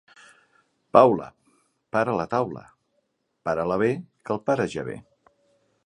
[0.97, 1.27] Paula,
[1.97, 2.65] para la taula,
[3.49, 4.99] para-la bé que el pare ja ve.